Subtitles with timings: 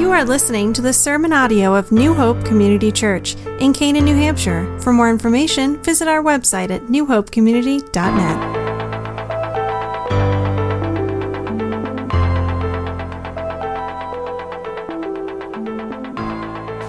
[0.00, 4.14] You are listening to the sermon audio of New Hope Community Church in Canaan, New
[4.14, 4.80] Hampshire.
[4.80, 8.38] For more information, visit our website at newhopecommunity.net.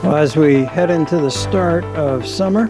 [0.02, 2.70] Well, as we head into the start of summer,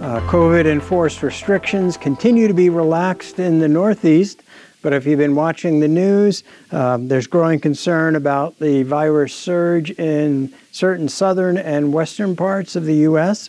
[0.00, 4.42] uh, COVID enforced restrictions continue to be relaxed in the Northeast.
[4.82, 6.42] But if you've been watching the news,
[6.72, 12.84] um, there's growing concern about the virus surge in certain southern and western parts of
[12.84, 13.48] the U.S.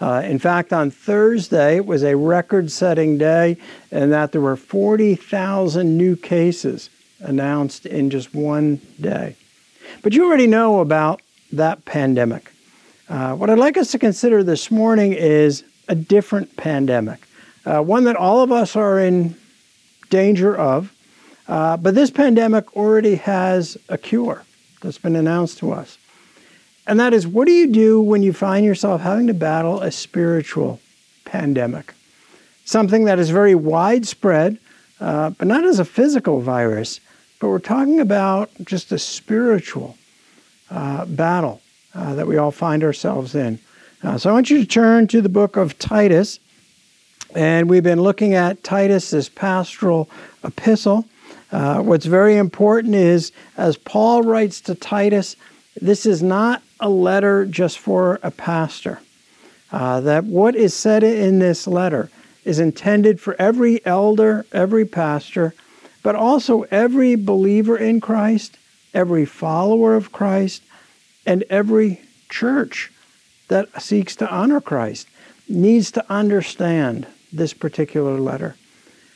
[0.00, 3.56] Uh, in fact, on Thursday, it was a record setting day
[3.92, 9.36] in that there were 40,000 new cases announced in just one day.
[10.02, 12.50] But you already know about that pandemic.
[13.08, 17.20] Uh, what I'd like us to consider this morning is a different pandemic,
[17.64, 19.36] uh, one that all of us are in
[20.14, 20.92] danger of.
[21.48, 24.44] Uh, but this pandemic already has a cure
[24.80, 25.98] that's been announced to us.
[26.86, 29.90] And that is what do you do when you find yourself having to battle a
[29.90, 30.80] spiritual
[31.24, 31.94] pandemic?
[32.64, 34.58] Something that is very widespread,
[35.00, 37.00] uh, but not as a physical virus,
[37.40, 39.96] but we're talking about just a spiritual
[40.70, 41.60] uh, battle
[41.94, 43.58] uh, that we all find ourselves in.
[44.02, 46.38] Uh, so I want you to turn to the book of Titus.
[47.34, 50.08] And we've been looking at Titus's pastoral
[50.44, 51.04] epistle.
[51.50, 55.34] Uh, what's very important is, as Paul writes to Titus,
[55.80, 59.00] this is not a letter just for a pastor.
[59.72, 62.08] Uh, that what is said in this letter
[62.44, 65.54] is intended for every elder, every pastor,
[66.04, 68.58] but also every believer in Christ,
[68.92, 70.62] every follower of Christ,
[71.26, 72.92] and every church
[73.48, 75.08] that seeks to honor Christ
[75.48, 78.56] needs to understand this particular letter.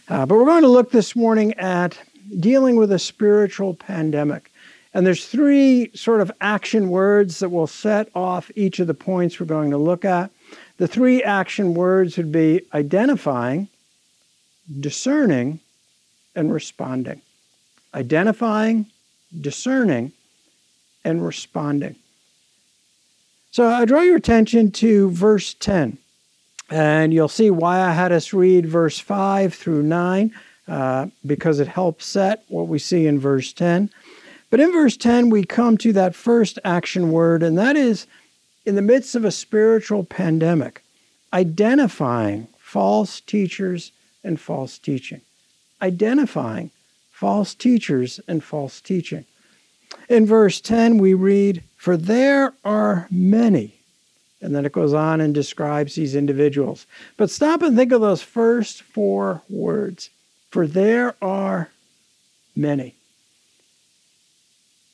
[0.08, 1.98] Uh, but we're going to look this morning at
[2.40, 4.50] dealing with a spiritual pandemic.
[4.94, 9.38] And there's three sort of action words that will set off each of the points
[9.38, 10.30] we're going to look at.
[10.78, 13.68] The three action words would be identifying,
[14.80, 15.60] discerning,
[16.34, 17.20] and responding.
[17.94, 18.86] Identifying,
[19.40, 20.12] discerning,
[21.04, 21.96] and responding.
[23.50, 25.98] So I draw your attention to verse 10.
[26.70, 30.34] And you'll see why I had us read verse 5 through 9,
[30.66, 33.90] uh, because it helps set what we see in verse 10.
[34.50, 38.06] But in verse 10, we come to that first action word, and that is
[38.64, 40.82] in the midst of a spiritual pandemic,
[41.32, 43.92] identifying false teachers
[44.22, 45.22] and false teaching.
[45.80, 46.70] Identifying
[47.10, 49.24] false teachers and false teaching.
[50.08, 53.77] In verse 10, we read, For there are many
[54.40, 56.86] and then it goes on and describes these individuals.
[57.16, 60.10] But stop and think of those first four words.
[60.50, 61.70] For there are
[62.54, 62.94] many.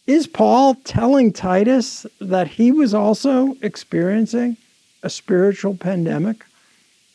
[0.06, 4.56] Is Paul telling Titus that he was also experiencing
[5.02, 6.44] a spiritual pandemic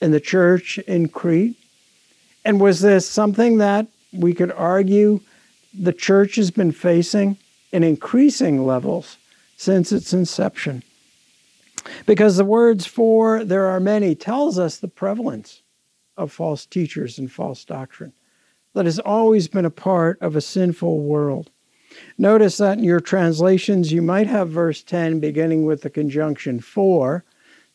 [0.02, 1.56] in the church in Crete?
[2.46, 5.20] And was this something that we could argue
[5.78, 7.38] the church has been facing
[7.72, 9.18] in increasing levels
[9.56, 10.84] since its inception?
[12.06, 15.64] Because the words for there are many tells us the prevalence
[16.18, 18.14] of false teachers and false doctrine
[18.74, 21.52] that has always been a part of a sinful world.
[22.18, 27.24] Notice that in your translations, you might have verse 10 beginning with the conjunction for.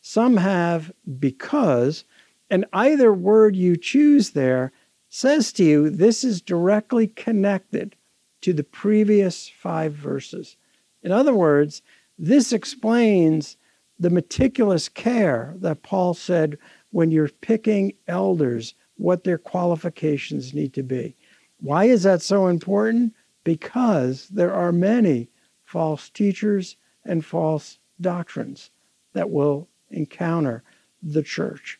[0.01, 2.05] Some have because,
[2.49, 4.71] and either word you choose there
[5.09, 7.95] says to you this is directly connected
[8.41, 10.57] to the previous five verses.
[11.01, 11.81] In other words,
[12.17, 13.57] this explains
[13.99, 16.57] the meticulous care that Paul said
[16.91, 21.15] when you're picking elders, what their qualifications need to be.
[21.59, 23.13] Why is that so important?
[23.43, 25.29] Because there are many
[25.63, 28.71] false teachers and false doctrines
[29.13, 30.63] that will encounter
[31.01, 31.79] the church.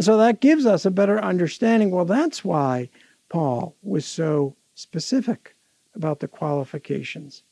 [0.00, 1.90] So that gives us a better understanding.
[1.90, 2.88] Well, that's why
[3.28, 5.54] Paul was so specific
[5.94, 7.42] about the qualifications.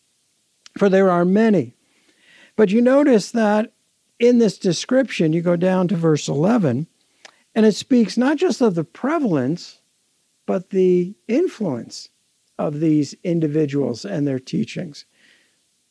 [0.77, 1.75] For there are many.
[2.57, 3.73] But you notice that
[4.23, 6.87] in this description, you go down to verse 11,
[7.57, 9.81] and it speaks not just of the prevalence,
[10.47, 12.09] but the influence
[12.57, 15.07] of these individuals and their teachings.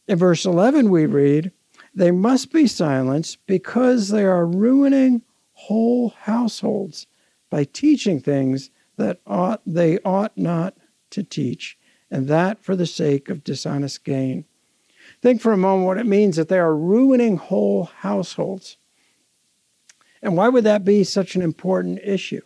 [0.08, 1.52] In verse 11, we read,
[1.94, 7.08] They must be silenced because they are ruining whole households
[7.50, 10.78] by teaching things that ought, they ought not
[11.10, 11.78] to teach,
[12.10, 14.46] and that for the sake of dishonest gain.
[15.22, 18.78] Think for a moment what it means that they are ruining whole households.
[20.22, 22.42] And why would that be such an important issue?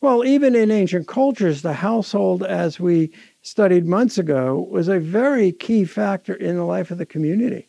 [0.00, 3.12] Well, even in ancient cultures, the household, as we
[3.42, 7.68] studied months ago, was a very key factor in the life of the community.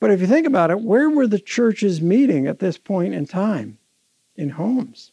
[0.00, 3.26] But if you think about it, where were the churches meeting at this point in
[3.26, 3.78] time?
[4.36, 5.12] In homes.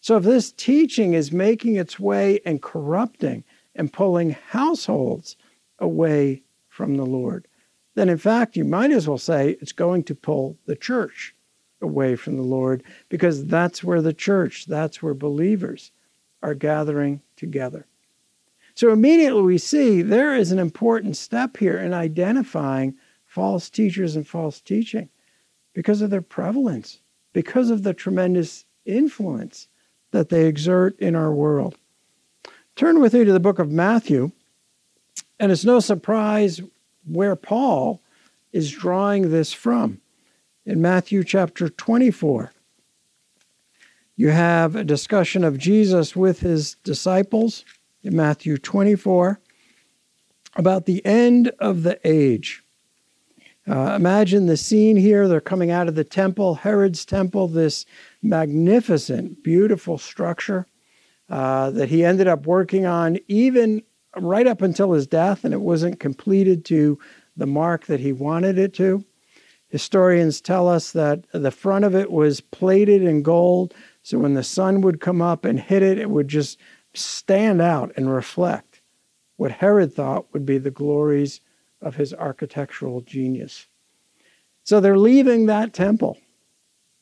[0.00, 3.44] So if this teaching is making its way and corrupting
[3.74, 5.36] and pulling households
[5.78, 6.43] away
[6.74, 7.46] from the Lord,
[7.94, 11.32] then in fact, you might as well say it's going to pull the church
[11.80, 15.92] away from the Lord because that's where the church, that's where believers
[16.42, 17.86] are gathering together.
[18.74, 24.26] So immediately we see there is an important step here in identifying false teachers and
[24.26, 25.08] false teaching
[25.74, 26.98] because of their prevalence,
[27.32, 29.68] because of the tremendous influence
[30.10, 31.78] that they exert in our world.
[32.74, 34.32] Turn with me to the book of Matthew,
[35.38, 36.60] and it's no surprise
[37.06, 38.00] where Paul
[38.52, 40.00] is drawing this from.
[40.64, 42.52] In Matthew chapter 24,
[44.16, 47.64] you have a discussion of Jesus with his disciples
[48.02, 49.40] in Matthew 24
[50.56, 52.62] about the end of the age.
[53.66, 55.26] Uh, imagine the scene here.
[55.26, 57.86] They're coming out of the temple, Herod's temple, this
[58.22, 60.66] magnificent, beautiful structure
[61.28, 63.82] uh, that he ended up working on even
[64.16, 66.98] right up until his death, and it wasn't completed to
[67.36, 69.04] the mark that he wanted it to.
[69.68, 74.44] Historians tell us that the front of it was plated in gold, so when the
[74.44, 76.58] sun would come up and hit it, it would just
[76.92, 78.80] stand out and reflect
[79.36, 81.40] what Herod thought would be the glories
[81.80, 83.66] of his architectural genius.
[84.62, 86.18] So they're leaving that temple.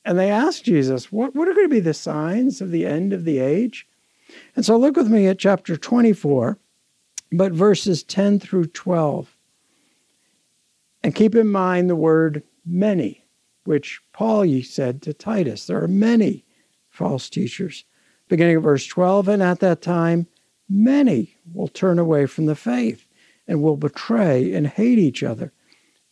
[0.05, 3.13] And they ask Jesus, what, what are going to be the signs of the end
[3.13, 3.87] of the age?
[4.57, 6.59] And so look with me at chapter 24,
[7.33, 9.37] but verses 10 through 12.
[11.03, 13.25] And keep in mind the word many,
[13.65, 15.67] which Paul said to Titus.
[15.67, 16.45] There are many
[16.91, 17.85] false teachers.
[18.29, 20.27] Beginning of verse 12, and at that time,
[20.69, 23.07] many will turn away from the faith
[23.49, 25.53] and will betray and hate each other.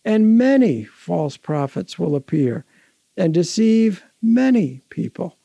[0.05, 2.65] And many false prophets will appear
[3.17, 5.37] and deceive many people.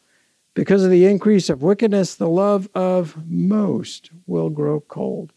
[0.53, 5.33] Because of the increase of wickedness, the love of most will grow cold.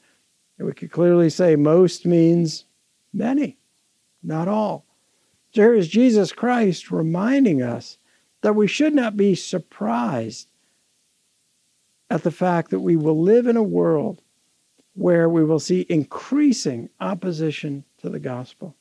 [0.58, 2.64] And we could clearly say most means
[3.12, 3.56] many,
[4.22, 4.84] not all.
[5.54, 7.98] So here is Jesus Christ reminding us
[8.42, 10.48] that we should not be surprised
[12.10, 14.20] at the fact that we will live in a world
[14.94, 18.74] where we will see increasing opposition to the gospel.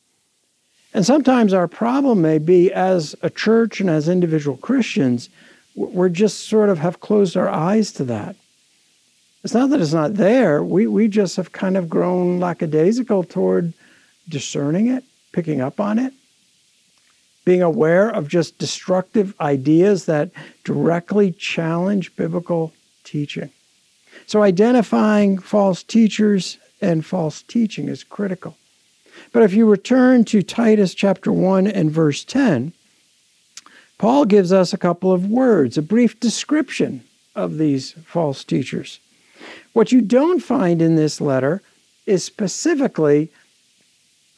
[0.94, 5.30] And sometimes our problem may be as a church and as individual Christians,
[5.76, 8.36] we're just sort of have closed our eyes to that.
[9.44, 10.64] It's not that it's not there.
[10.64, 13.74] We, we just have kind of grown lackadaisical toward
[14.28, 16.14] discerning it, picking up on it,
[17.46, 20.32] being aware of just destructive ideas that
[20.64, 22.74] directly challenge biblical
[23.04, 23.50] teaching.
[24.26, 28.58] So identifying false teachers and false teaching is critical.
[29.32, 32.74] But if you return to Titus chapter 1 and verse 10,
[33.98, 37.04] Paul gives us a couple of words, a brief description
[37.36, 39.00] of these false teachers.
[39.74, 41.62] What you don't find in this letter
[42.06, 43.30] is specifically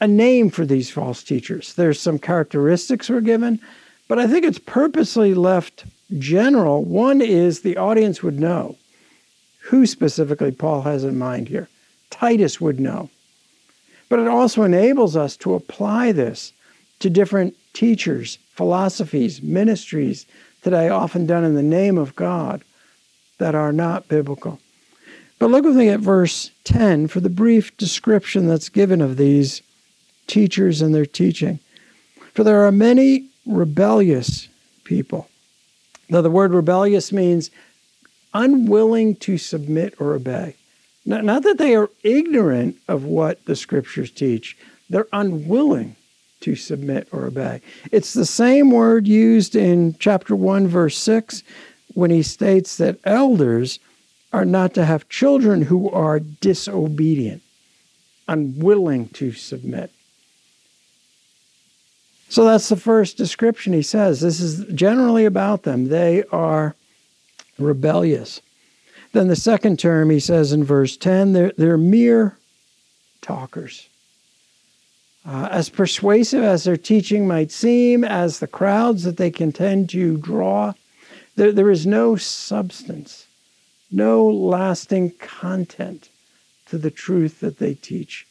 [0.01, 1.74] a name for these false teachers.
[1.74, 3.60] There's some characteristics were given,
[4.07, 5.86] but I think it's purposely left
[6.18, 6.84] general.
[6.84, 8.78] One is the audience would know
[9.63, 11.68] who specifically Paul has in mind here.
[12.10, 13.10] Titus would know.
[14.10, 16.54] But it also enables us to apply this
[17.00, 20.26] to different teachers, philosophies, ministries
[20.64, 22.64] today, often done in the name of God,
[23.38, 24.59] that are not biblical.
[25.40, 29.62] But look with me at verse 10 for the brief description that's given of these
[30.28, 31.60] teachers and their teaching.
[32.34, 34.50] For there are many rebellious
[34.84, 35.30] people.
[36.10, 37.52] Now, the word rebellious means
[38.34, 40.56] unwilling to submit or obey.
[41.06, 44.58] Not, not that they are ignorant of what the scriptures teach,
[44.90, 45.96] they're unwilling
[46.42, 47.62] to submit or obey.
[47.92, 51.44] It's the same word used in chapter 1, verse 6,
[51.94, 53.80] when he states that elders
[54.31, 57.42] are not to have children who are disobedient,
[58.28, 59.92] unwilling to submit.
[62.30, 64.21] So that's the first description he says.
[64.21, 65.88] This is generally about them.
[65.90, 66.76] They are
[67.57, 68.42] rebellious.
[69.14, 72.38] Then the second term, he says in verse 10, they're, they're mere
[73.21, 73.90] talkers.
[75.26, 79.90] Uh, as persuasive as their teaching might seem, as the crowds that they can tend
[79.90, 80.74] to draw,
[81.36, 83.26] there, there is no substance,
[83.92, 86.10] no lasting content
[86.68, 88.28] to the truth that they teach.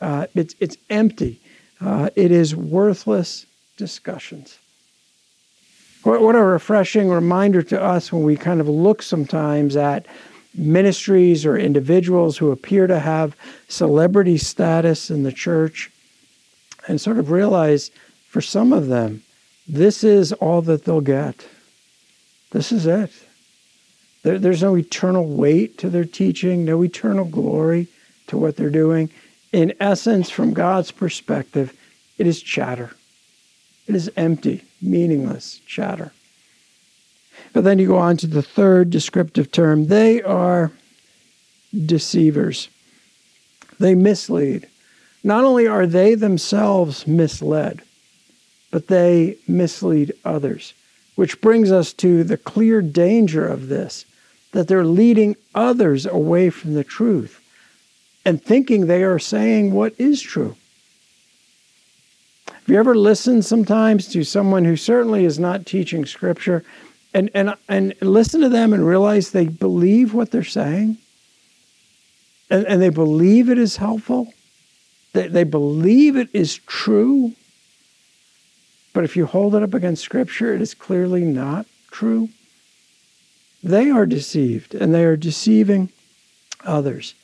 [0.00, 1.40] Uh, it's, it's empty,
[1.80, 3.46] uh, it is worthless
[3.76, 4.58] discussions.
[6.02, 10.06] What, what a refreshing reminder to us when we kind of look sometimes at
[10.54, 13.36] ministries or individuals who appear to have
[13.68, 15.90] celebrity status in the church
[16.86, 17.90] and sort of realize
[18.28, 19.22] for some of them,
[19.66, 21.46] this is all that they'll get.
[22.50, 23.12] This is it.
[24.22, 27.88] There, there's no eternal weight to their teaching, no eternal glory
[28.26, 29.10] to what they're doing.
[29.52, 31.74] In essence, from God's perspective,
[32.18, 32.92] it is chatter.
[33.86, 36.12] It is empty, meaningless chatter.
[37.52, 40.72] But then you go on to the third descriptive term they are
[41.86, 42.68] deceivers.
[43.78, 44.68] They mislead.
[45.22, 47.82] Not only are they themselves misled,
[48.70, 50.74] but they mislead others,
[51.18, 54.04] which brings us to the clear danger of this
[54.52, 57.40] that they're leading others away from the truth
[58.24, 60.56] and thinking they are saying what is true.
[62.46, 66.62] Have you ever listened sometimes to someone who certainly is not teaching scripture
[67.12, 70.98] and, and, and listen to them and realize they believe what they're saying?
[72.48, 74.32] And, and they believe it is helpful?
[75.14, 77.32] They, they believe it is true?
[78.98, 82.30] But if you hold it up against scripture, it is clearly not true.
[83.62, 85.90] They are deceived and they are deceiving
[86.64, 87.14] others.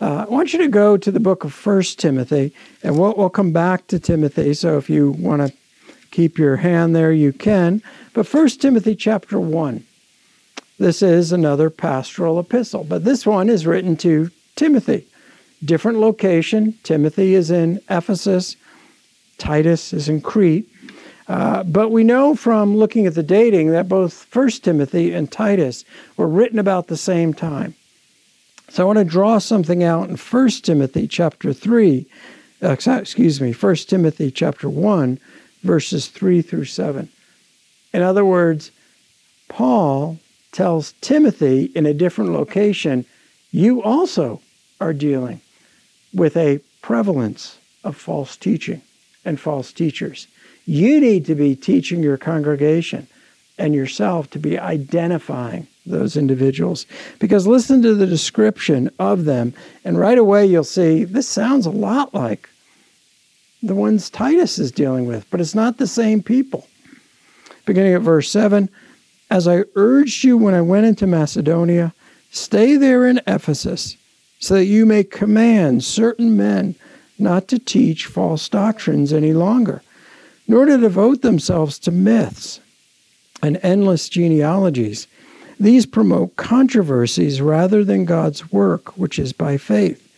[0.00, 3.28] Uh, I want you to go to the book of First Timothy, and we'll, we'll
[3.28, 4.54] come back to Timothy.
[4.54, 5.54] So if you want to
[6.10, 7.82] keep your hand there, you can.
[8.14, 9.84] But First Timothy chapter 1.
[10.78, 15.06] This is another pastoral epistle, but this one is written to Timothy.
[15.62, 16.78] Different location.
[16.82, 18.56] Timothy is in Ephesus,
[19.36, 20.66] Titus is in Crete.
[21.30, 25.84] Uh, but we know from looking at the dating that both First Timothy and Titus
[26.16, 27.76] were written about the same time.
[28.68, 32.04] So I want to draw something out in 1 Timothy chapter 3,
[32.64, 35.20] uh, excuse me, 1 Timothy chapter 1,
[35.62, 37.08] verses 3 through 7.
[37.92, 38.72] In other words,
[39.46, 40.18] Paul
[40.50, 43.04] tells Timothy in a different location,
[43.52, 44.40] you also
[44.80, 45.42] are dealing
[46.12, 48.82] with a prevalence of false teaching
[49.24, 50.26] and false teachers.
[50.66, 53.06] You need to be teaching your congregation
[53.58, 56.86] and yourself to be identifying those individuals.
[57.18, 61.70] Because listen to the description of them, and right away you'll see this sounds a
[61.70, 62.48] lot like
[63.62, 66.66] the ones Titus is dealing with, but it's not the same people.
[67.66, 68.68] Beginning at verse 7
[69.30, 71.92] As I urged you when I went into Macedonia,
[72.30, 73.96] stay there in Ephesus,
[74.38, 76.74] so that you may command certain men
[77.18, 79.82] not to teach false doctrines any longer,
[80.50, 82.58] nor to devote themselves to myths
[83.40, 85.06] and endless genealogies
[85.60, 90.10] these promote controversies rather than God's work, which is by faith.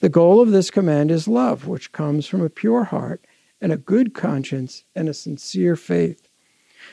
[0.00, 3.24] The goal of this command is love, which comes from a pure heart
[3.60, 6.26] and a good conscience and a sincere faith.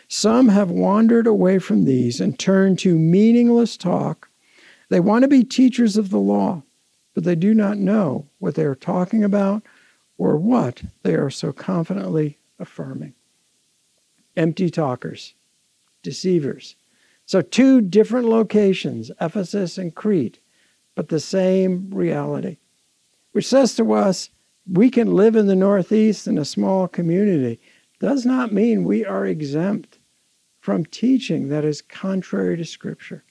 [0.07, 4.29] Some have wandered away from these and turned to meaningless talk.
[4.89, 6.61] They want to be teachers of the law,
[7.15, 9.63] but they do not know what they are talking about
[10.19, 13.13] or what they are so confidently affirming.
[14.35, 15.33] Empty talkers,
[16.03, 16.75] deceivers,
[17.27, 20.39] so, two different locations, Ephesus and Crete,
[20.93, 22.57] but the same reality,
[23.31, 24.29] which says to us
[24.71, 27.59] we can live in the Northeast in a small community,
[27.99, 29.97] does not mean we are exempt
[30.59, 33.23] from teaching that is contrary to Scripture.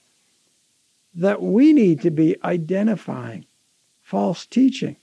[1.13, 3.45] That we need to be identifying
[4.01, 4.97] false teaching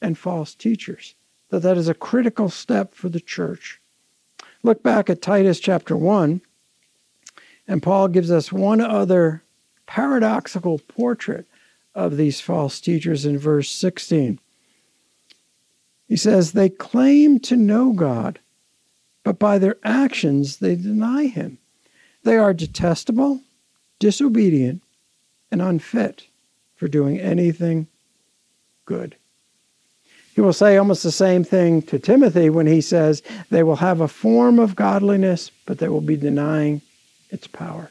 [0.00, 1.14] and false teachers,
[1.50, 3.80] that that is a critical step for the church.
[4.62, 6.40] Look back at Titus chapter 1
[7.70, 9.44] and Paul gives us one other
[9.86, 11.46] paradoxical portrait
[11.94, 14.40] of these false teachers in verse 16.
[16.08, 18.40] He says, They claim to know God,
[19.22, 21.58] but by their actions they deny him.
[22.24, 23.40] They are detestable,
[24.00, 24.82] disobedient,
[25.52, 26.26] and unfit
[26.74, 27.86] for doing anything
[28.84, 29.14] good.
[30.34, 34.00] He will say almost the same thing to Timothy when he says, They will have
[34.00, 36.82] a form of godliness, but they will be denying
[37.30, 37.90] its power.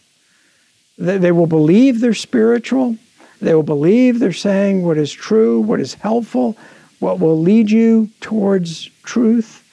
[0.97, 2.97] They, will believe they're spiritual.
[3.41, 6.57] They will believe they're saying what is true, what is helpful,
[6.99, 9.63] what will lead you towards truth,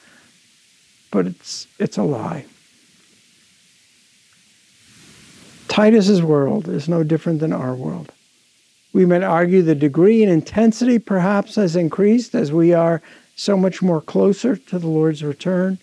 [1.10, 2.44] but it's, it's a lie.
[5.66, 8.12] Titus's world is no different than our world.
[8.96, 13.02] We might argue the degree and intensity perhaps has increased as we are
[13.34, 15.78] so much more closer to the Lord's return,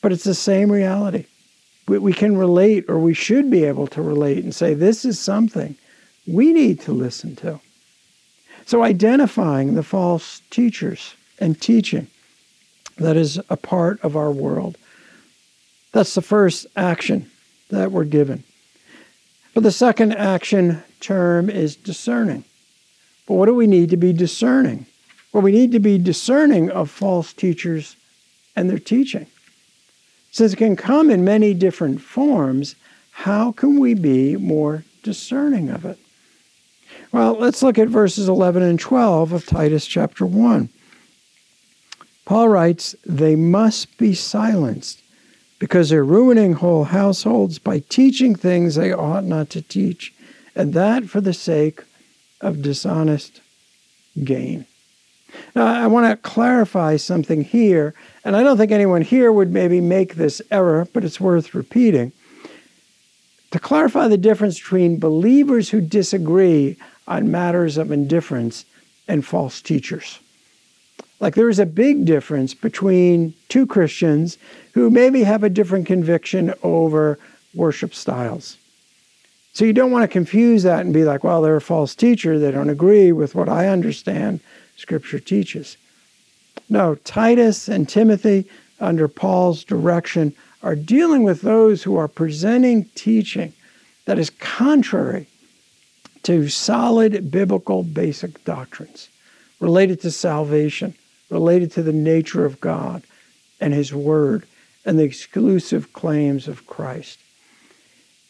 [0.00, 1.26] but it's the same reality
[1.86, 5.18] we, we can relate or we should be able to relate and say, this is
[5.18, 5.76] something
[6.26, 7.60] we need to listen to.
[8.64, 12.06] So, identifying the false teachers and teaching
[12.96, 14.78] that is a part of our world.
[15.92, 17.30] That's the first action
[17.68, 18.42] that we're given.
[19.52, 22.44] But the second action term is discerning.
[23.26, 24.86] But what do we need to be discerning?
[25.32, 27.96] Well, we need to be discerning of false teachers
[28.56, 29.26] and their teaching.
[30.30, 32.74] Since it can come in many different forms,
[33.10, 35.98] how can we be more discerning of it?
[37.12, 40.68] Well, let's look at verses 11 and 12 of Titus chapter 1.
[42.24, 45.00] Paul writes, They must be silenced
[45.58, 50.12] because they're ruining whole households by teaching things they ought not to teach,
[50.58, 51.84] and that for the sake
[52.40, 53.40] of dishonest
[54.24, 54.66] gain.
[55.54, 59.80] Now, I want to clarify something here, and I don't think anyone here would maybe
[59.80, 62.12] make this error, but it's worth repeating.
[63.52, 68.64] To clarify the difference between believers who disagree on matters of indifference
[69.06, 70.18] and false teachers.
[71.20, 74.38] Like there is a big difference between two Christians
[74.74, 77.18] who maybe have a different conviction over
[77.54, 78.56] worship styles.
[79.58, 82.38] So you don't want to confuse that and be like, well, they're a false teacher.
[82.38, 84.38] They don't agree with what I understand
[84.76, 85.76] Scripture teaches.
[86.68, 88.48] No, Titus and Timothy,
[88.78, 93.52] under Paul's direction, are dealing with those who are presenting teaching
[94.04, 95.26] that is contrary
[96.22, 99.08] to solid biblical basic doctrines
[99.58, 100.94] related to salvation,
[101.30, 103.02] related to the nature of God
[103.60, 104.46] and His Word,
[104.84, 107.18] and the exclusive claims of Christ.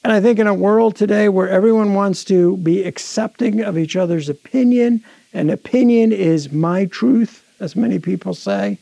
[0.09, 3.95] And I think in a world today where everyone wants to be accepting of each
[3.95, 8.79] other's opinion, and opinion is my truth, as many people say,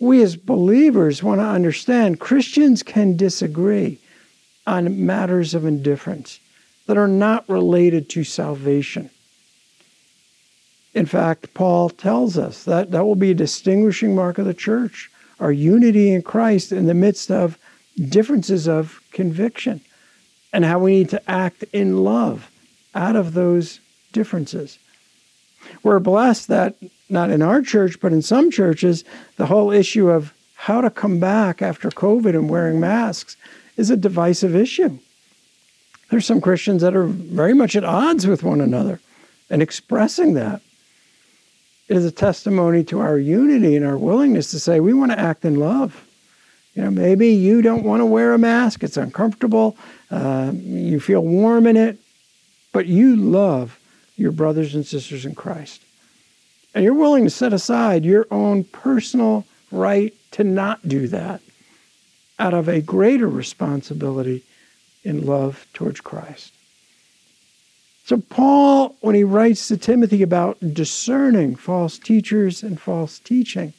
[0.00, 3.98] we as believers want to understand Christians can disagree
[4.66, 6.40] on matters of indifference
[6.86, 9.10] that are not related to salvation.
[10.94, 15.10] In fact, Paul tells us that that will be a distinguishing mark of the church,
[15.40, 17.58] our unity in Christ in the midst of
[18.08, 19.82] differences of conviction
[20.52, 22.50] and how we need to act in love
[22.94, 23.80] out of those
[24.12, 24.78] differences.
[25.82, 26.76] We're blessed that
[27.08, 29.04] not in our church, but in some churches,
[29.36, 33.36] the whole issue of how to come back after COVID and wearing masks
[33.76, 34.98] is a divisive issue.
[36.10, 39.00] There's some Christians that are very much at odds with one another
[39.50, 40.62] and expressing that.
[41.88, 45.18] It is a testimony to our unity and our willingness to say we want to
[45.18, 46.07] act in love.
[46.78, 49.76] You know, maybe you don't want to wear a mask, it's uncomfortable,
[50.12, 51.98] uh, you feel warm in it,
[52.72, 53.80] but you love
[54.14, 55.82] your brothers and sisters in Christ.
[56.72, 61.40] And you're willing to set aside your own personal right to not do that
[62.38, 64.44] out of a greater responsibility
[65.02, 66.54] in love towards Christ.
[68.04, 73.72] So, Paul, when he writes to Timothy about discerning false teachers and false teaching,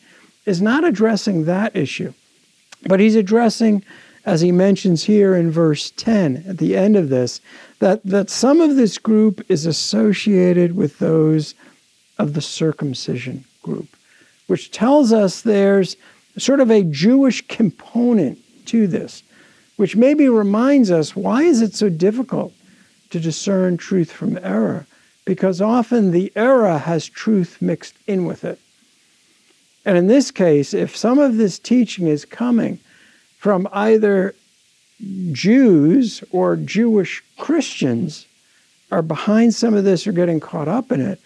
[0.45, 2.13] is not addressing that issue,
[2.83, 3.83] but he's addressing,
[4.25, 7.41] as he mentions here in verse 10 at the end of this,
[7.79, 11.55] that, that some of this group is associated with those
[12.17, 13.87] of the circumcision group,
[14.47, 15.95] which tells us there's
[16.37, 19.23] sort of a Jewish component to this,
[19.77, 22.53] which maybe reminds us why is it so difficult
[23.09, 24.85] to discern truth from error?
[25.25, 28.59] Because often the error has truth mixed in with it.
[29.85, 32.79] And in this case, if some of this teaching is coming
[33.37, 34.35] from either
[35.31, 38.25] Jews or Jewish Christians
[38.91, 41.21] are behind some of this or getting caught up in it,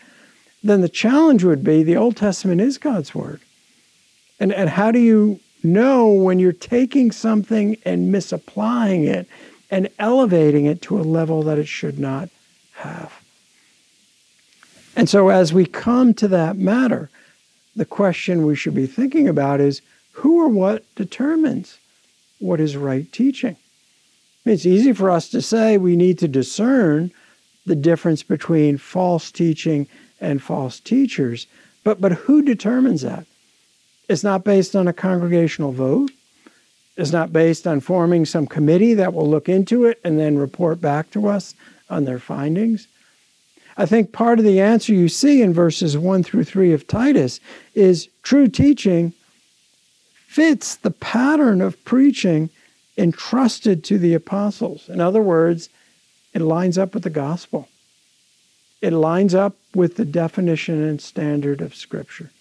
[0.63, 3.42] then the challenge would be the Old Testament is God's Word.
[4.39, 9.28] And, and how do you know when you're taking something and misapplying it
[9.72, 12.30] and elevating it to a level that it should not
[12.74, 13.13] have?
[14.96, 17.10] And so, as we come to that matter,
[17.76, 19.82] the question we should be thinking about is
[20.14, 21.80] who or what determines
[22.40, 23.56] what is right teaching?
[24.46, 27.12] It's easy for us to say we need to discern
[27.66, 29.88] the difference between false teaching
[30.20, 31.48] and false teachers,
[31.84, 33.26] but, but who determines that?
[34.10, 36.12] It's not based on a congregational vote.
[36.98, 40.82] It's not based on forming some committee that will look into it and then report
[40.82, 41.56] back to us
[41.90, 42.88] on their findings.
[43.76, 47.40] I think part of the answer you see in verses 1 through 3 of Titus
[47.74, 49.14] is true teaching
[50.28, 52.50] fits the pattern of preaching
[52.98, 54.90] entrusted to the apostles.
[54.90, 55.70] In other words,
[56.34, 57.68] it lines up with the gospel.
[58.82, 62.32] It lines up with the definition and standard of Scripture.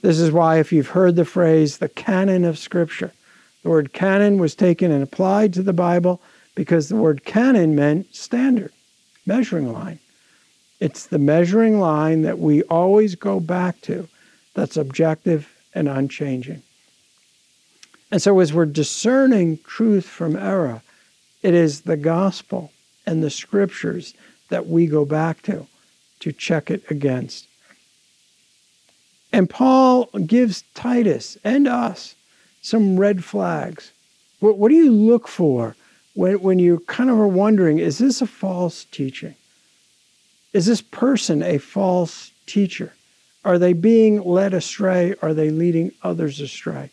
[0.00, 3.12] This is why, if you've heard the phrase the canon of Scripture,
[3.62, 6.20] the word canon was taken and applied to the Bible
[6.54, 8.72] because the word canon meant standard,
[9.26, 10.00] measuring line.
[10.80, 14.08] It's the measuring line that we always go back to
[14.54, 16.62] that's objective and unchanging.
[18.10, 20.82] And so, as we're discerning truth from error,
[21.44, 22.72] It is the gospel
[23.06, 24.14] and the scriptures
[24.48, 25.66] that we go back to
[26.20, 27.46] to check it against.
[29.30, 32.14] And Paul gives Titus and us
[32.62, 33.92] some red flags.
[34.40, 35.76] What, what do you look for
[36.14, 39.34] when, when you kind of are wondering is this a false teaching?
[40.54, 42.94] Is this person a false teacher?
[43.44, 45.14] Are they being led astray?
[45.20, 46.90] Are they leading others astray?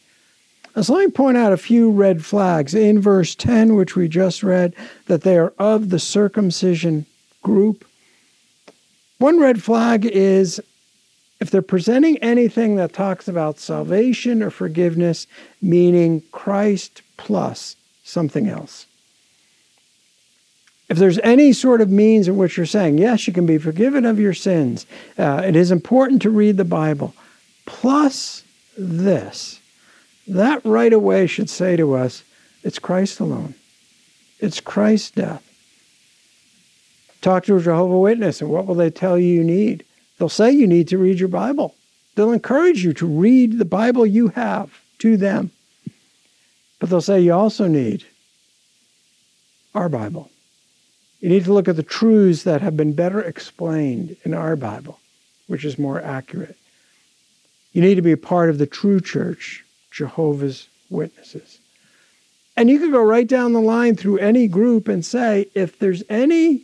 [0.82, 2.74] So let me point out a few red flags.
[2.74, 4.74] In verse 10, which we just read,
[5.06, 7.06] that they are of the circumcision
[7.44, 7.86] group.
[9.18, 10.60] One red flag is
[11.40, 15.28] if they're presenting anything that talks about salvation or forgiveness,
[15.62, 18.88] meaning Christ plus something else.
[20.92, 24.06] If there's any sort of means in which you're saying, yes, you can be forgiven
[24.06, 24.86] of your sins,
[25.18, 27.14] uh, it is important to read the Bible,
[27.66, 28.44] plus
[28.78, 29.62] this
[30.28, 32.26] that right away should say to us,
[32.62, 33.56] it's Christ alone.
[34.40, 35.42] It's Christ's death.
[37.22, 39.86] Talk to a Jehovah Witness, and what will they tell you you need?
[40.18, 41.74] They'll say you need to read your Bible.
[42.16, 45.52] They'll encourage you to read the Bible you have to them.
[46.80, 48.04] But they'll say you also need
[49.74, 50.30] our Bible.
[51.22, 55.00] You need to look at the truths that have been better explained in our Bible,
[55.48, 56.58] which is more accurate.
[57.74, 61.60] You need to be a part of the true church, Jehovah's Witnesses.
[62.58, 66.04] And you could go right down the line through any group and say, if there's
[66.10, 66.64] any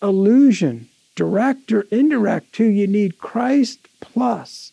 [0.00, 4.72] allusion, direct or indirect, to you need Christ plus,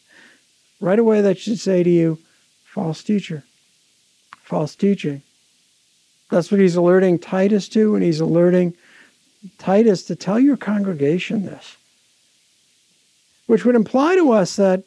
[0.80, 2.20] right away that should say to you,
[2.66, 3.44] false teacher,
[4.44, 5.24] false teaching.
[6.36, 8.74] That's what he's alerting Titus to, and he's alerting
[9.58, 11.78] Titus to tell your congregation this,
[13.48, 14.84] which would imply to us that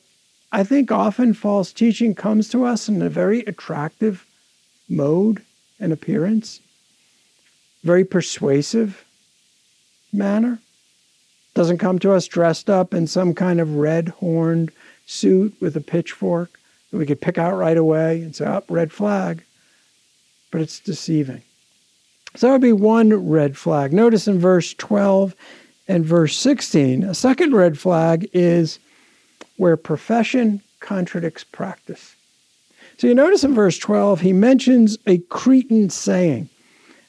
[0.53, 4.27] I think often false teaching comes to us in a very attractive
[4.91, 5.43] mode
[5.81, 6.61] and appearance,
[7.83, 9.07] very persuasive
[10.13, 10.59] manner.
[11.55, 14.71] Doesn't come to us dressed up in some kind of red horned
[15.07, 18.93] suit with a pitchfork that we could pick out right away and say, oh, red
[18.93, 19.45] flag.
[20.51, 21.43] But it's deceiving.
[22.37, 23.93] So that would be one red flag.
[23.93, 25.35] Notice in verse 12
[25.89, 28.79] and verse 16, a second red flag is
[29.57, 32.15] where profession contradicts practice.
[32.99, 36.49] So you notice in verse 12, he mentions a Cretan saying.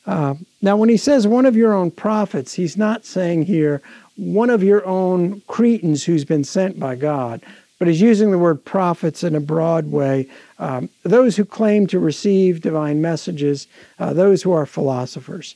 [0.06, 3.82] Uh, now, when he says one of your own prophets, he's not saying here
[4.16, 7.42] one of your own Cretans who's been sent by God,
[7.80, 10.28] but he's using the word prophets in a broad way.
[10.60, 15.56] Um, those who claim to receive divine messages, uh, those who are philosophers.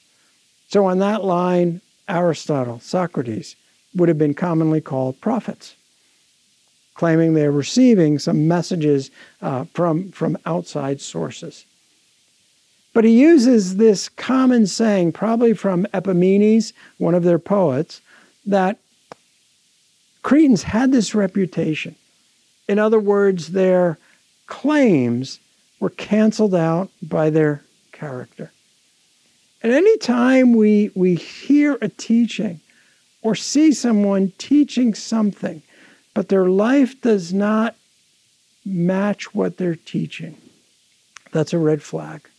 [0.70, 3.56] So, on that line, Aristotle, Socrates,
[3.94, 5.76] would have been commonly called prophets
[6.94, 11.66] claiming they're receiving some messages uh, from, from outside sources.
[12.94, 18.02] But he uses this common saying, probably from Epimenes, one of their poets,
[18.46, 18.78] that
[20.22, 21.96] Cretans had this reputation.
[22.67, 23.97] In other words, their
[24.47, 25.39] claims
[25.80, 28.52] were canceled out by their character.
[29.62, 32.62] And any time we, we hear a teaching
[33.21, 35.62] or see someone teaching something
[36.13, 37.76] but their life does not
[38.65, 40.38] match what they're teaching.
[41.32, 42.30] That's a red flag.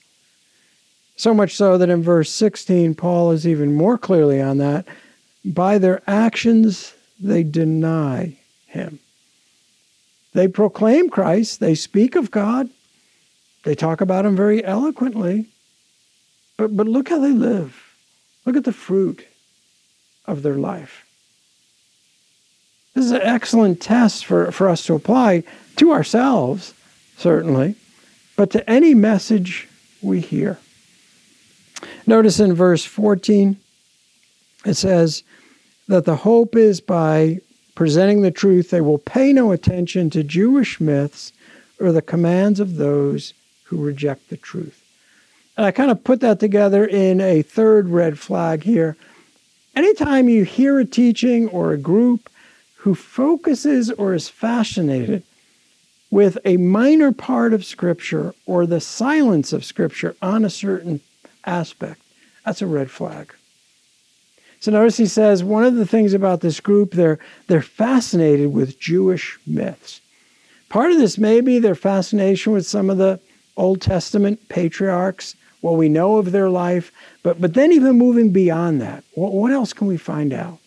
[1.16, 4.87] So much so that in verse 16, Paul is even more clearly on that.
[5.44, 9.00] By their actions, they deny him.
[10.35, 12.68] They proclaim Christ, they speak of God,
[13.62, 15.47] they talk about him very eloquently,
[16.57, 17.81] but, but look how they live.
[18.44, 19.27] Look at the fruit
[20.27, 21.07] of their life.
[22.94, 25.44] This is an excellent test for, for us to apply
[25.77, 26.75] to ourselves,
[27.16, 27.77] certainly,
[28.37, 29.68] but to any message
[30.03, 30.59] we hear.
[32.07, 33.57] Notice in verse 14,
[34.64, 35.23] it says
[35.88, 37.40] that the hope is by
[37.74, 41.32] presenting the truth, they will pay no attention to Jewish myths
[41.80, 43.34] or the commands of those
[43.64, 44.82] who reject the truth.
[45.56, 48.96] And I kind of put that together in a third red flag here.
[49.76, 52.30] Anytime you hear a teaching or a group
[52.78, 55.22] who focuses or is fascinated
[56.10, 61.00] with a minor part of Scripture or the silence of Scripture on a certain
[61.44, 62.00] aspect,
[62.44, 63.34] that's a red flag.
[64.64, 68.81] So notice he says one of the things about this group, they're, they're fascinated with
[68.81, 70.00] Jewish myths.
[70.70, 73.20] Part of this may be their fascination with some of the
[73.59, 78.81] Old Testament patriarchs, what we know of their life, but, but then even moving beyond
[78.81, 80.59] that, what, what else can we find out?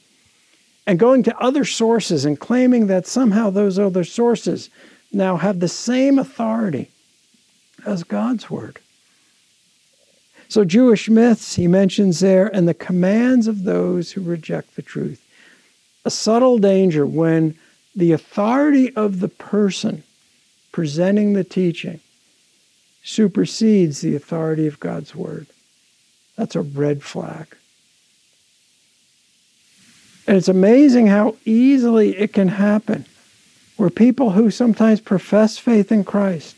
[0.88, 4.70] and going to other sources and claiming that somehow those other sources
[5.12, 6.90] now have the same authority
[7.86, 8.80] as God's word.
[10.50, 15.22] So, Jewish myths, he mentions there, and the commands of those who reject the truth.
[16.06, 17.58] A subtle danger when
[17.96, 20.04] the authority of the person
[20.72, 22.00] presenting the teaching
[23.04, 25.48] supersedes the authority of God's word.
[26.36, 27.48] That's a red flag.
[30.28, 33.06] And it's amazing how easily it can happen
[33.78, 36.57] where people who sometimes profess faith in Christ,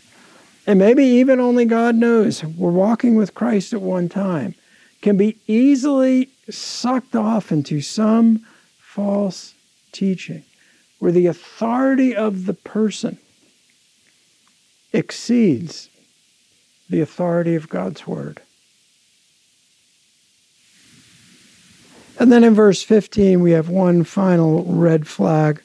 [0.69, 4.53] and maybe even only God knows we're walking with Christ at one time,
[5.01, 8.45] can be easily sucked off into some
[8.77, 9.55] false
[9.91, 10.43] teaching
[10.99, 13.17] where the authority of the person
[14.93, 15.89] exceeds
[16.87, 18.39] the authority of God's word.
[22.19, 25.63] And then in verse 15, we have one final red flag.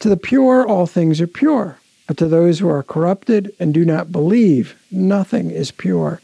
[0.00, 1.78] To the pure, all things are pure.
[2.06, 6.20] But to those who are corrupted and do not believe, nothing is pure.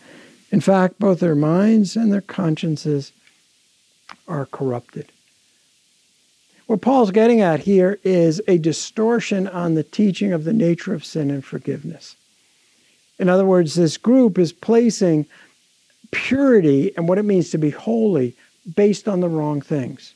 [0.50, 3.12] In fact, both their minds and their consciences
[4.28, 5.10] are corrupted.
[6.66, 11.04] What Paul's getting at here is a distortion on the teaching of the nature of
[11.04, 12.14] sin and forgiveness.
[13.18, 15.26] In other words, this group is placing
[16.10, 18.36] purity and what it means to be holy
[18.76, 20.14] based on the wrong things.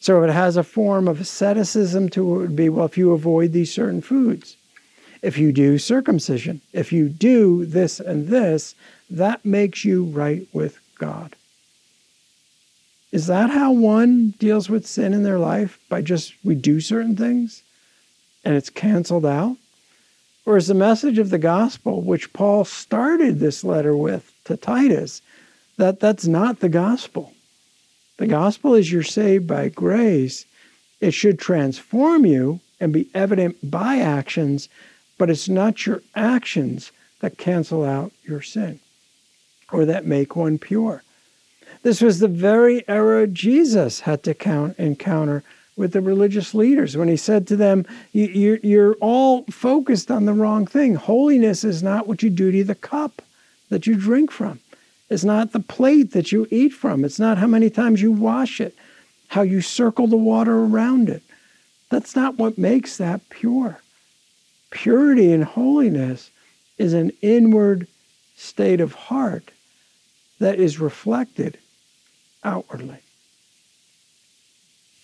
[0.00, 3.52] So it has a form of asceticism to it would be, well, if you avoid
[3.52, 4.56] these certain foods,
[5.24, 8.74] if you do circumcision, if you do this and this,
[9.08, 11.34] that makes you right with God.
[13.10, 15.78] Is that how one deals with sin in their life?
[15.88, 17.62] By just we do certain things
[18.44, 19.56] and it's canceled out?
[20.44, 25.22] Or is the message of the gospel, which Paul started this letter with to Titus,
[25.78, 27.32] that that's not the gospel?
[28.18, 30.44] The gospel is you're saved by grace.
[31.00, 34.68] It should transform you and be evident by actions,
[35.24, 38.78] but it's not your actions that cancel out your sin
[39.72, 41.02] or that make one pure.
[41.82, 45.42] This was the very error Jesus had to count, encounter
[45.76, 50.66] with the religious leaders when he said to them, You're all focused on the wrong
[50.66, 50.94] thing.
[50.96, 53.22] Holiness is not what you do to the cup
[53.70, 54.60] that you drink from,
[55.08, 58.60] it's not the plate that you eat from, it's not how many times you wash
[58.60, 58.76] it,
[59.28, 61.22] how you circle the water around it.
[61.88, 63.80] That's not what makes that pure.
[64.74, 66.30] Purity and holiness
[66.78, 67.86] is an inward
[68.36, 69.52] state of heart
[70.40, 71.56] that is reflected
[72.42, 72.98] outwardly.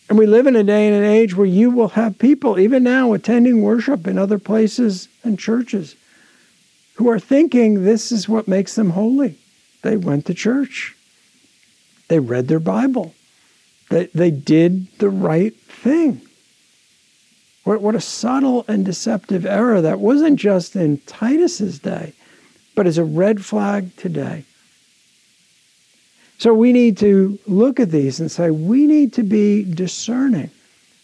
[0.09, 2.83] And we live in a day and an age where you will have people, even
[2.83, 5.95] now, attending worship in other places and churches,
[6.95, 9.39] who are thinking this is what makes them holy.
[9.83, 10.97] They went to church,
[12.09, 13.15] they read their Bible,
[13.89, 16.23] they, they did the right thing.
[17.71, 22.15] What, what a subtle and deceptive error that wasn't just in Titus's day,
[22.75, 24.45] but is a red flag today.
[26.39, 30.51] So we need to look at these and say we need to be discerning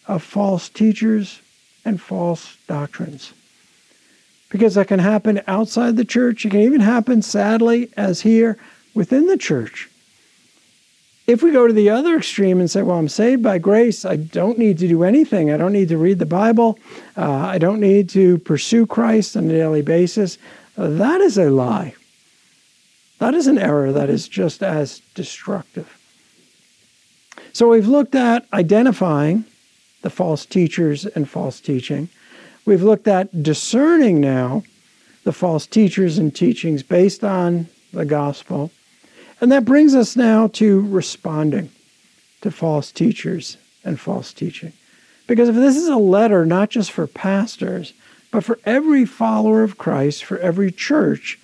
[0.08, 1.40] of false teachers
[1.84, 3.32] and false doctrines.
[4.48, 6.44] Because that can happen outside the church.
[6.44, 8.58] It can even happen, sadly, as here
[8.92, 9.88] within the church.
[11.26, 14.14] If we go to the other extreme and say, well, I'm saved by grace, I
[14.14, 15.50] don't need to do anything.
[15.50, 16.78] I don't need to read the Bible.
[17.16, 20.38] Uh, I don't need to pursue Christ on a daily basis.
[20.76, 21.94] That is a lie.
[23.18, 25.92] That is an error that is just as destructive.
[27.52, 29.46] So we've looked at identifying
[30.02, 32.08] the false teachers and false teaching.
[32.66, 34.62] We've looked at discerning now
[35.24, 38.70] the false teachers and teachings based on the gospel.
[39.40, 41.70] And that brings us now to responding
[42.40, 44.72] to false teachers and false teaching.
[45.26, 47.92] Because if this is a letter not just for pastors,
[48.30, 51.38] but for every follower of Christ, for every church,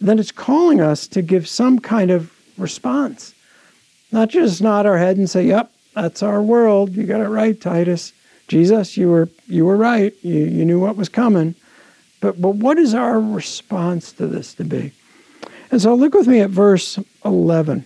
[0.00, 3.34] then it's calling us to give some kind of response.
[4.10, 6.94] Not just nod our head and say, Yep, that's our world.
[6.94, 8.12] You got it right, Titus.
[8.46, 10.14] Jesus, you were you were right.
[10.22, 11.54] You, you knew what was coming.
[12.20, 14.92] But but what is our response to this to be?
[15.70, 17.84] And so look with me at verse 11.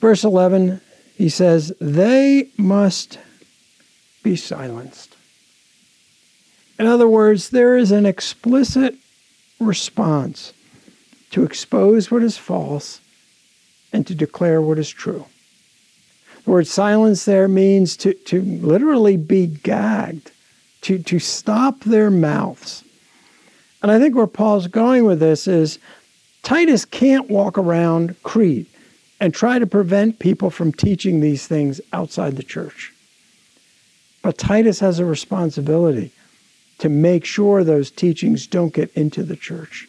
[0.00, 0.80] Verse 11,
[1.16, 3.18] he says, They must
[4.22, 5.16] be silenced.
[6.78, 8.96] In other words, there is an explicit
[9.60, 10.52] response
[11.30, 13.00] to expose what is false
[13.92, 15.26] and to declare what is true.
[16.44, 20.30] The word silence there means to, to literally be gagged,
[20.82, 22.84] to, to stop their mouths.
[23.82, 25.78] And I think where Paul's going with this is
[26.44, 28.68] Titus can't walk around Crete
[29.18, 32.92] and try to prevent people from teaching these things outside the church.
[34.22, 36.12] But Titus has a responsibility
[36.78, 39.88] to make sure those teachings don't get into the church.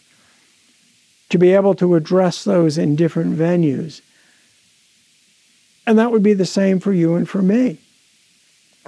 [1.30, 4.02] to be able to address those in different venues.
[5.88, 7.78] And that would be the same for you and for me.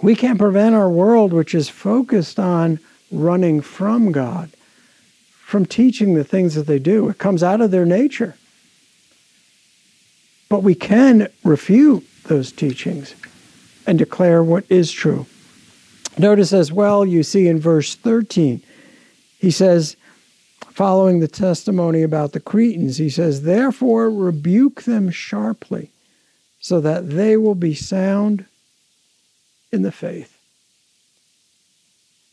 [0.01, 2.80] We can't prevent our world, which is focused on
[3.12, 4.51] running from God,
[5.47, 7.07] from teaching the things that they do.
[7.07, 8.36] It comes out of their nature.
[10.49, 13.15] But we can refute those teachings
[13.86, 15.25] and declare what is true.
[16.17, 18.62] Notice as well, you see in verse 13,
[19.39, 19.95] he says,
[20.71, 25.91] following the testimony about the Cretans, he says, Therefore rebuke them sharply,
[26.60, 28.45] so that they will be sound
[29.71, 30.38] in the faith.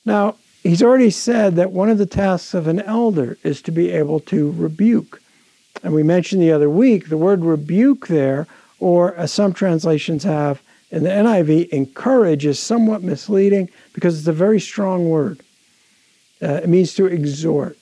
[0.05, 3.90] Now, he's already said that one of the tasks of an elder is to be
[3.90, 5.22] able to rebuke.
[5.85, 8.48] And we mentioned the other week the word rebuke there,
[8.81, 14.33] or as some translations have in the NIV, encourage is somewhat misleading because it's a
[14.33, 15.40] very strong word.
[16.40, 17.77] Uh, it means to exhort,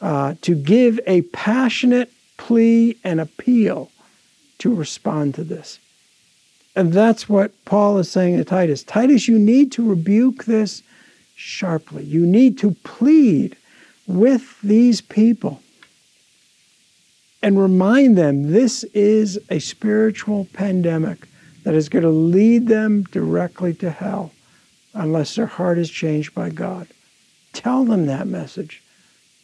[0.00, 3.90] uh, to give a passionate plea and appeal
[4.58, 5.78] to respond to this.
[6.76, 8.82] And that's what Paul is saying to Titus.
[8.82, 10.82] Titus, you need to rebuke this
[11.34, 12.04] sharply.
[12.04, 13.56] You need to plead
[14.06, 15.62] with these people
[17.42, 21.26] and remind them this is a spiritual pandemic
[21.64, 24.32] that is going to lead them directly to hell
[24.94, 26.86] unless their heart is changed by God.
[27.52, 28.82] Tell them that message.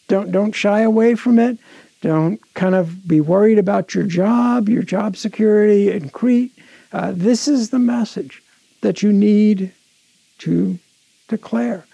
[0.07, 1.59] Don't, don't shy away from it.
[2.01, 6.53] Don't kind of be worried about your job, your job security in Crete.
[6.92, 8.42] Uh, this is the message
[8.81, 9.72] that you need
[10.38, 10.79] to
[11.29, 11.87] declare.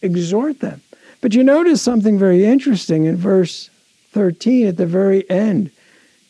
[0.00, 0.82] Exhort them.
[1.20, 3.70] But you notice something very interesting in verse
[4.12, 5.70] 13 at the very end.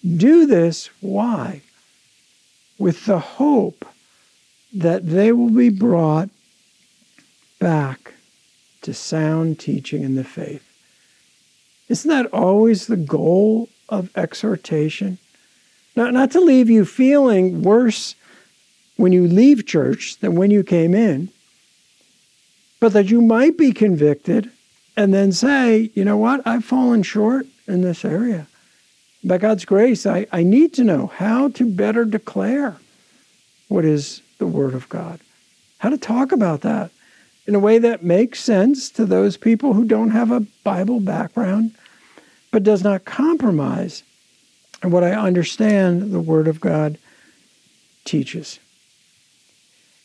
[0.05, 1.63] Do this, why?
[2.79, 3.87] With the hope
[4.73, 6.29] that they will be brought
[7.59, 8.15] back
[8.83, 10.65] to sound teaching in the faith.
[11.89, 15.19] Isn't that always the goal of exhortation?
[15.95, 18.15] Not, not to leave you feeling worse
[18.97, 21.29] when you leave church than when you came in,
[22.83, 24.51] but that you might be convicted
[24.97, 28.49] and then say, you know what, I've fallen short in this area.
[29.23, 32.79] By God's grace, I, I need to know how to better declare
[33.69, 35.21] what is the Word of God,
[35.79, 36.91] how to talk about that
[37.47, 41.77] in a way that makes sense to those people who don't have a Bible background,
[42.51, 44.03] but does not compromise
[44.83, 46.99] what I understand the Word of God
[48.05, 48.59] teaches.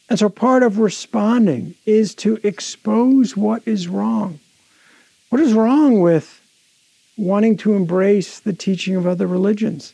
[0.10, 4.40] And so part of responding is to expose what is wrong.
[5.30, 6.42] What is wrong with
[7.18, 9.94] wanting to embrace the teaching of other religions?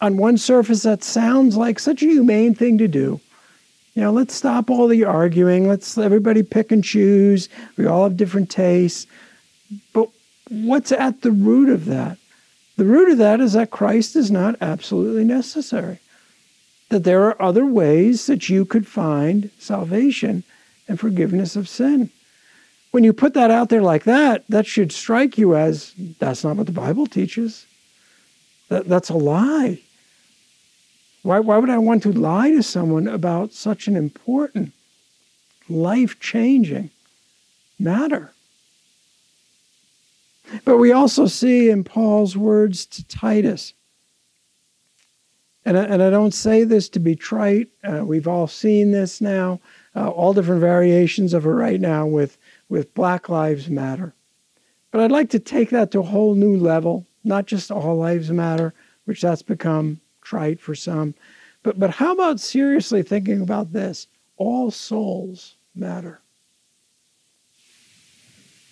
[0.00, 3.20] On one surface, that sounds like such a humane thing to do.
[3.94, 5.68] You know, let's stop all the arguing.
[5.68, 7.50] Let's everybody pick and choose.
[7.76, 9.06] We all have different tastes.
[9.92, 10.08] But
[10.48, 12.16] what's at the root of that?
[12.76, 16.00] The root of that is that Christ is not absolutely necessary.
[16.92, 20.44] That there are other ways that you could find salvation
[20.86, 22.10] and forgiveness of sin.
[22.90, 26.56] When you put that out there like that, that should strike you as that's not
[26.56, 27.64] what the Bible teaches.
[28.68, 29.80] That, that's a lie.
[31.22, 34.74] Why, why would I want to lie to someone about such an important,
[35.70, 36.90] life changing
[37.78, 38.34] matter?
[40.66, 43.72] But we also see in Paul's words to Titus,
[45.64, 49.20] and I, and I don't say this to be trite, uh, we've all seen this
[49.20, 49.60] now,
[49.94, 52.36] uh, all different variations of it right now with,
[52.68, 54.12] with Black Lives Matter.
[54.90, 58.30] But I'd like to take that to a whole new level, not just all lives
[58.30, 61.14] matter, which that's become trite for some.
[61.62, 64.06] But, but how about seriously thinking about this?
[64.36, 66.20] All souls matter.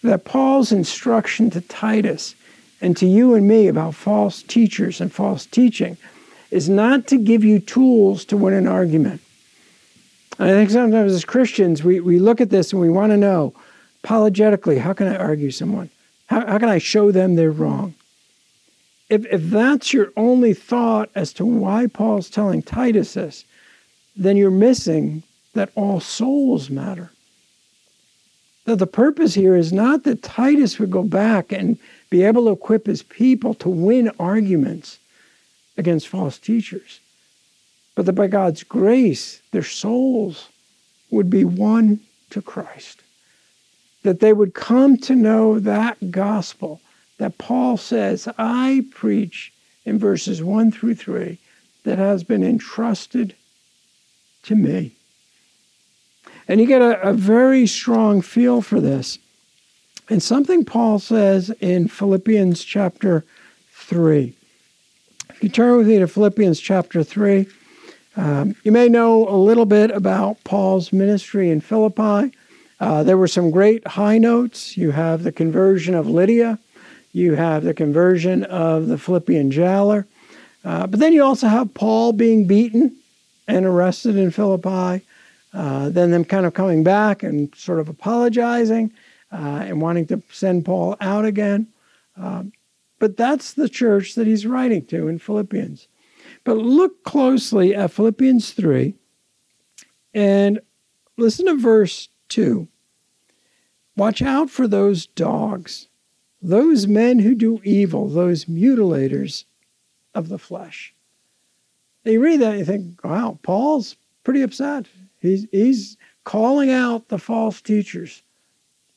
[0.02, 2.34] That Paul's instruction to Titus
[2.80, 5.96] and to you and me about false teachers and false teaching
[6.50, 9.20] is not to give you tools to win an argument.
[10.38, 13.54] I think sometimes as Christians, we, we look at this and we want to know
[14.02, 15.90] apologetically, how can I argue someone?
[16.26, 17.94] How, how can I show them they're wrong?
[19.10, 23.44] if, if that's your only thought as to why Paul's telling Titus this,
[24.16, 27.10] then you're missing that all souls matter.
[28.66, 31.76] That the purpose here is not that Titus would go back and
[32.08, 34.98] be able to equip his people to win arguments
[35.80, 37.00] against false teachers,
[37.96, 40.48] but that by God's grace, their souls
[41.10, 42.00] would be won
[42.30, 43.02] to Christ.
[44.04, 46.80] That they would come to know that gospel
[47.18, 49.52] that Paul says, I preach
[49.84, 51.38] in verses 1 through 3
[51.84, 53.34] that has been entrusted
[54.44, 54.92] to me.
[56.46, 59.18] And you get a, a very strong feel for this.
[60.08, 63.24] And something Paul says in Philippians chapter
[63.72, 64.34] 3.
[65.34, 67.46] If you turn with me to Philippians chapter 3,
[68.16, 72.36] um, you may know a little bit about Paul's ministry in Philippi.
[72.80, 74.76] Uh, there were some great high notes.
[74.76, 76.58] You have the conversion of Lydia,
[77.12, 80.06] you have the conversion of the Philippian jailer,
[80.64, 82.96] uh, but then you also have Paul being beaten
[83.46, 85.04] and arrested in Philippi,
[85.54, 88.92] uh, then them kind of coming back and sort of apologizing
[89.32, 91.68] uh, and wanting to send Paul out again.
[92.16, 92.52] Um,
[93.00, 95.88] but that's the church that he's writing to in Philippians.
[96.44, 98.94] But look closely at Philippians 3
[100.14, 100.60] and
[101.16, 102.68] listen to verse 2.
[103.96, 105.88] Watch out for those dogs,
[106.40, 109.44] those men who do evil, those mutilators
[110.14, 110.94] of the flesh.
[112.04, 114.86] And you read that and you think, wow, Paul's pretty upset.
[115.18, 118.22] He's, he's calling out the false teachers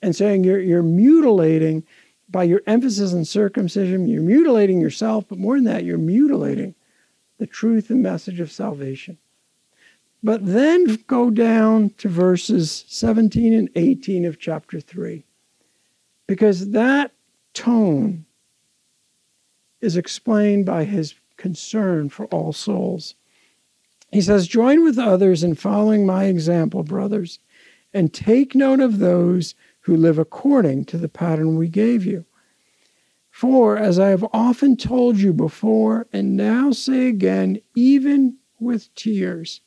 [0.02, 1.84] and saying you're, you're mutilating
[2.34, 6.74] by your emphasis on circumcision, you're mutilating yourself, but more than that, you're mutilating
[7.38, 9.20] the truth and message of salvation.
[10.24, 15.24] But then go down to verses 17 and 18 of chapter 3,
[16.28, 17.12] because that
[17.54, 18.26] tone
[19.80, 23.14] is explained by his concern for all souls.
[24.12, 27.38] He says, Join with others in following my example, brothers,
[27.94, 29.54] and take note of those
[29.84, 32.26] who live according to the pattern we gave you.
[33.32, 39.62] For, as I have often told you before, and now say again, even with tears,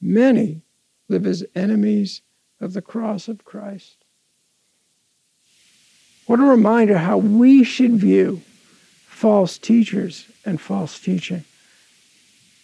[0.00, 0.62] many
[1.08, 2.22] live as enemies
[2.60, 3.96] of the cross of Christ.
[6.26, 8.42] What a reminder how we should view
[9.06, 11.44] false teachers and false teaching.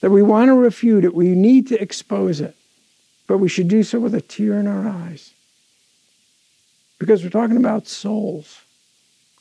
[0.01, 2.57] That we want to refute it, we need to expose it,
[3.27, 5.35] but we should do so with a tear in our eyes.
[6.99, 8.63] Because we're talking about souls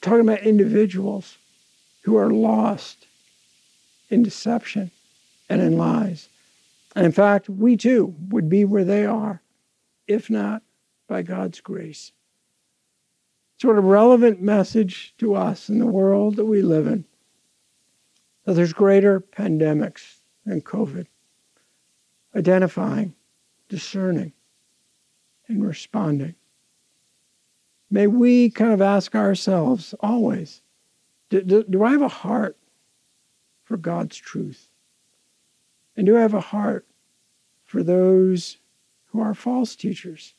[0.06, 1.38] talking about individuals
[2.04, 3.08] who are lost
[4.10, 4.92] in deception
[5.50, 6.30] and in lies.
[6.96, 9.42] And in fact, we too would be where they are,
[10.08, 10.62] if not
[11.08, 12.12] by God's grace.
[13.60, 17.06] Sort of relevant message to us in the world that we live in
[18.44, 21.08] that there's greater pandemics than COVID.
[22.36, 23.16] Identifying,
[23.70, 24.34] discerning,
[25.48, 26.36] and responding.
[27.96, 30.62] May we kind of ask ourselves always
[31.30, 32.58] do, do, do, I have a heart
[33.64, 34.68] for God's truth?
[35.96, 36.86] And do I have a heart
[37.64, 38.58] for those
[39.06, 40.34] who are false teachers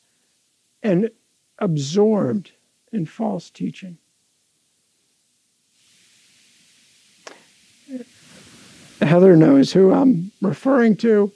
[0.83, 1.09] and
[1.57, 2.51] absorbed
[2.91, 3.97] in false teaching?
[9.01, 11.31] Heather knows who I'm referring to.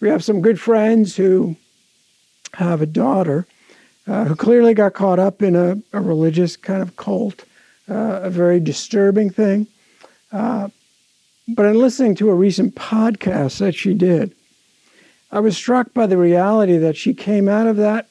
[0.00, 1.56] We have some good friends who
[2.52, 3.46] have a daughter
[4.06, 7.44] uh, who clearly got caught up in a, a religious kind of cult,
[7.88, 9.66] uh, a very disturbing thing.
[10.32, 10.68] Uh,
[11.48, 14.34] but in listening to a recent podcast that she did,
[15.30, 18.08] I was struck by the reality that she came out of that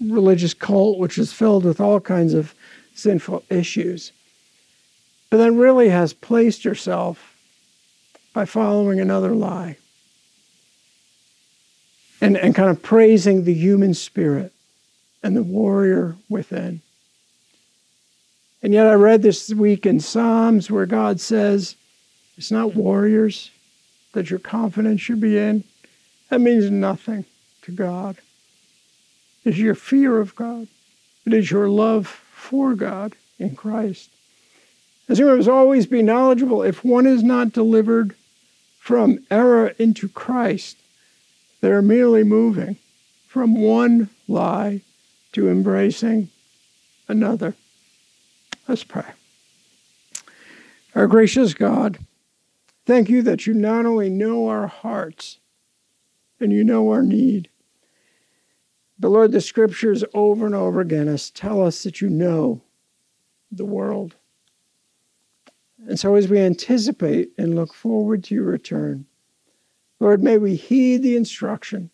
[0.00, 2.54] religious cult, which is filled with all kinds of
[2.94, 4.12] sinful issues,
[5.30, 7.36] but then really has placed herself
[8.32, 9.76] by following another lie
[12.20, 14.53] and, and kind of praising the human spirit
[15.24, 16.82] and the warrior within.
[18.62, 21.76] And yet, I read this week in Psalms where God says,
[22.36, 23.50] It's not warriors
[24.12, 25.64] that your confidence should be in.
[26.28, 27.24] That means nothing
[27.62, 28.18] to God.
[29.44, 30.68] It's your fear of God,
[31.26, 34.10] it is your love for God in Christ.
[35.08, 38.14] As you must always be knowledgeable, if one is not delivered
[38.78, 40.76] from error into Christ,
[41.60, 42.76] they're merely moving
[43.26, 44.80] from one lie
[45.34, 46.30] to embracing
[47.08, 47.54] another.
[48.66, 49.04] Let's pray.
[50.94, 51.98] Our gracious God,
[52.86, 55.38] thank you that you not only know our hearts
[56.40, 57.48] and you know our need,
[58.98, 62.62] but Lord, the scriptures over and over again tell us that you know
[63.50, 64.14] the world.
[65.86, 69.06] And so as we anticipate and look forward to your return,
[69.98, 71.90] Lord, may we heed the instruction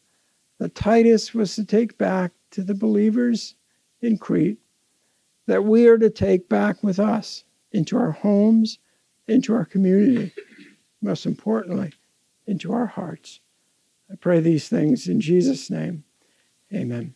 [0.59, 3.55] that Titus was to take back to the believers
[4.01, 4.59] in Crete
[5.47, 8.79] that we are to take back with us into our homes,
[9.27, 10.33] into our community,
[11.03, 11.93] most importantly,
[12.47, 13.41] into our hearts.
[14.11, 16.05] I pray these things in Jesus' name.
[16.73, 17.15] Amen.